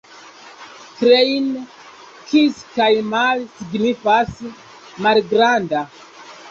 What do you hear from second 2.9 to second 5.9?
mali signifas: malgranda.